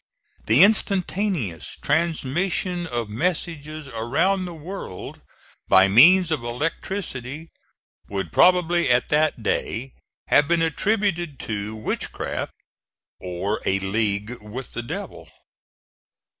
[0.47, 5.21] The instantaneous transmission of messages around the world
[5.67, 7.51] by means of electricity
[8.09, 9.93] would probably at that day
[10.29, 12.53] have been attributed to witchcraft
[13.19, 15.29] or a league with the Devil.